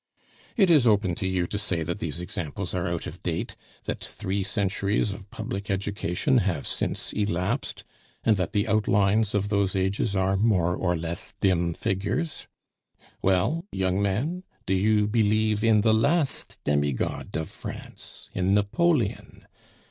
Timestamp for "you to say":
1.27-1.83